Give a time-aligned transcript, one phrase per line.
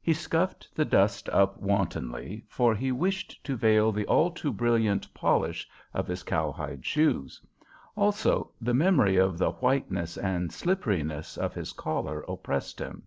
[0.00, 5.12] He scuffed the dust up wantonly, for he wished to veil the all too brilliant
[5.12, 7.40] polish of his cowhide shoes.
[7.96, 13.02] Also the memory of the whiteness and slipperiness of his collar oppressed him.